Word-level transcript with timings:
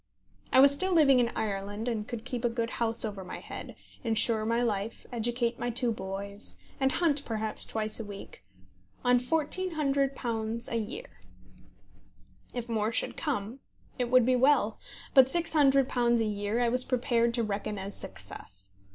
I 0.51 0.59
was 0.59 0.71
still 0.73 0.93
living 0.93 1.19
in 1.19 1.31
Ireland, 1.35 1.87
and 1.87 2.07
could 2.07 2.25
keep 2.25 2.43
a 2.43 2.49
good 2.49 2.71
house 2.81 3.05
over 3.05 3.21
my 3.23 3.37
head, 3.39 3.75
insure 4.03 4.45
my 4.45 4.63
life, 4.63 5.05
educate 5.11 5.59
my 5.59 5.69
two 5.69 5.91
boys, 5.91 6.57
and 6.79 6.91
hunt 6.93 7.23
perhaps 7.23 7.67
twice 7.67 7.99
a 7.99 8.03
week, 8.03 8.41
on 9.05 9.19
£1400 9.19 10.71
a 10.71 10.75
year. 10.77 11.19
If 12.51 12.67
more 12.67 12.91
should 12.91 13.15
come, 13.15 13.59
it 13.99 14.09
would 14.09 14.25
be 14.25 14.35
well; 14.35 14.79
but 15.13 15.27
£600 15.27 16.19
a 16.19 16.25
year 16.25 16.59
I 16.61 16.67
was 16.67 16.83
prepared 16.83 17.35
to 17.35 17.43
reckon 17.43 17.77
as 17.77 17.95
success. 17.95 18.71